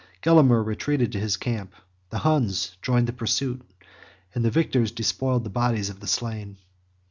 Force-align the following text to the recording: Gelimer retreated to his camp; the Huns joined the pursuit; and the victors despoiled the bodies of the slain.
Gelimer 0.23 0.63
retreated 0.63 1.11
to 1.11 1.19
his 1.19 1.37
camp; 1.37 1.75
the 2.09 2.17
Huns 2.17 2.75
joined 2.81 3.05
the 3.05 3.13
pursuit; 3.13 3.61
and 4.33 4.43
the 4.43 4.49
victors 4.49 4.89
despoiled 4.91 5.43
the 5.43 5.51
bodies 5.51 5.91
of 5.91 5.99
the 5.99 6.07
slain. 6.07 6.57